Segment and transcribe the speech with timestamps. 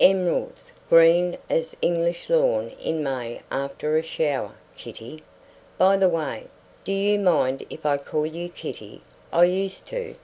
[0.00, 5.22] "Emeralds, green as an English lawn in May after a shower, Kitty.
[5.76, 6.46] By the way,
[6.84, 9.02] do you mind if I call you Kitty?
[9.30, 10.14] I used to."